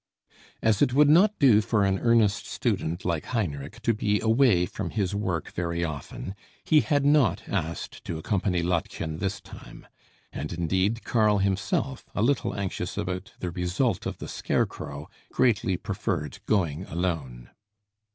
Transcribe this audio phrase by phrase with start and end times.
[0.63, 4.89] As it would not do for an earnest student like Heinrich to be away from
[4.89, 9.85] his work very often, he had not asked to accompany Lottchen this time.
[10.33, 16.39] And indeed Karl himself, a little anxious about the result of the scarecrow, greatly preferred
[16.47, 17.51] going alone.